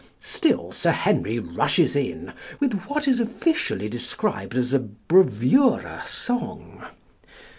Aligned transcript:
Still, 0.19 0.71
Sir 0.71 0.89
Henry 0.93 1.37
rushes 1.37 1.95
in 1.95 2.33
with 2.59 2.73
what 2.85 3.07
is 3.07 3.19
officially 3.19 3.87
described 3.87 4.55
as 4.57 4.73
a 4.73 4.79
bravura 4.79 6.01
song. 6.07 6.83